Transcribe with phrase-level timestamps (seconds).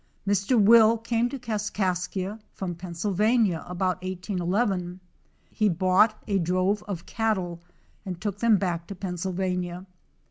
[0.27, 0.59] Mr.
[0.59, 4.99] Will came to Kaskaskia from Pennsyl vania about 1811.
[5.51, 7.59] He bought a drove of cattle
[8.03, 9.85] and took them back to Pennsylvania.